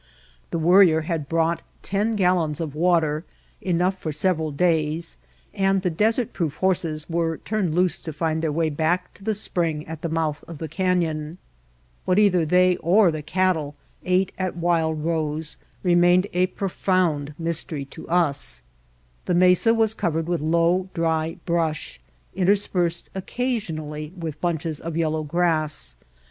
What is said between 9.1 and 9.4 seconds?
to the